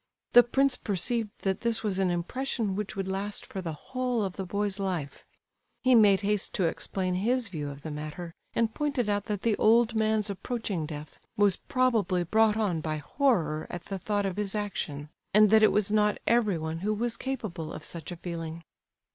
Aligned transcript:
The 0.33 0.41
prince 0.41 0.77
perceived 0.77 1.29
that 1.43 1.61
this 1.61 1.83
was 1.83 1.99
an 1.99 2.09
impression 2.09 2.75
which 2.75 2.95
would 2.95 3.07
last 3.07 3.45
for 3.45 3.61
the 3.61 3.73
whole 3.73 4.23
of 4.23 4.35
the 4.35 4.47
boy's 4.47 4.79
life. 4.79 5.23
He 5.83 5.93
made 5.93 6.21
haste 6.21 6.55
to 6.55 6.63
explain 6.65 7.13
his 7.13 7.49
view 7.49 7.69
of 7.69 7.83
the 7.83 7.91
matter, 7.91 8.33
and 8.55 8.73
pointed 8.73 9.09
out 9.09 9.25
that 9.25 9.43
the 9.43 9.55
old 9.57 9.93
man's 9.93 10.27
approaching 10.31 10.87
death 10.87 11.19
was 11.37 11.55
probably 11.57 12.23
brought 12.23 12.57
on 12.57 12.81
by 12.81 12.97
horror 12.97 13.67
at 13.69 13.83
the 13.83 13.99
thought 13.99 14.25
of 14.25 14.37
his 14.37 14.55
action; 14.55 15.09
and 15.35 15.51
that 15.51 15.61
it 15.61 15.71
was 15.71 15.91
not 15.91 16.17
everyone 16.25 16.79
who 16.79 16.95
was 16.95 17.15
capable 17.15 17.71
of 17.71 17.83
such 17.83 18.11
a 18.11 18.15
feeling. 18.17 18.63